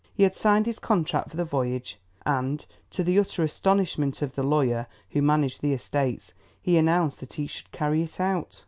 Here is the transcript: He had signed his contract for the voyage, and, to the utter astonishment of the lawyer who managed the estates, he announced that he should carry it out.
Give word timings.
He 0.15 0.23
had 0.23 0.33
signed 0.33 0.65
his 0.65 0.79
contract 0.79 1.29
for 1.29 1.37
the 1.37 1.45
voyage, 1.45 1.99
and, 2.25 2.65
to 2.89 3.03
the 3.03 3.19
utter 3.19 3.43
astonishment 3.43 4.23
of 4.23 4.33
the 4.33 4.41
lawyer 4.41 4.87
who 5.11 5.21
managed 5.21 5.61
the 5.61 5.73
estates, 5.73 6.33
he 6.59 6.75
announced 6.75 7.19
that 7.19 7.33
he 7.33 7.45
should 7.45 7.71
carry 7.71 8.01
it 8.01 8.19
out. 8.19 8.59